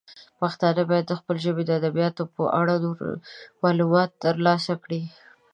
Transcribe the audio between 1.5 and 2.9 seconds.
د ادبیاتو په اړه